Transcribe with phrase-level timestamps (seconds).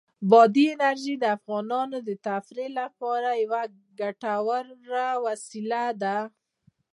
[0.29, 3.61] بادي انرژي د افغانانو د تفریح لپاره یوه
[3.99, 6.17] ګټوره وسیله ده.